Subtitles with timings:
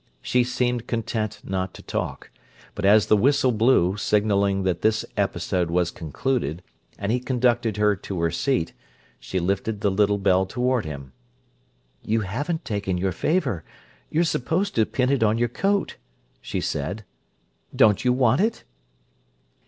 [0.23, 2.31] She seemed content not to talk;
[2.73, 6.63] but as the whistle blew, signalling that this episode was concluded,
[6.97, 8.73] and he conducted her to her seat,
[9.19, 11.11] she lifted the little bell toward him.
[12.03, 13.63] "You haven't taken your favour.
[14.09, 15.97] You're supposed to pin it on your coat,"
[16.41, 17.05] she said.
[17.75, 18.63] "Don't you want it?"